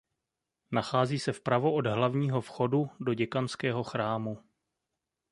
Nachází 0.71 1.19
se 1.19 1.33
vpravo 1.33 1.73
od 1.73 1.85
hlavního 1.87 2.41
vchodu 2.41 2.89
do 2.99 3.13
děkanského 3.13 3.83
chrámu. 3.83 4.37